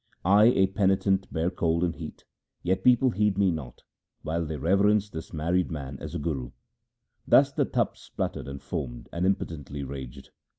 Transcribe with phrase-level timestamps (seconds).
[0.25, 2.25] I a penitent bear cold and heat,
[2.63, 3.83] yet people heed me not,
[4.23, 6.53] while they reverence this married man as a guru.'
[7.27, 10.31] Thus the Tapa spluttered, and foamed, and impotently raged.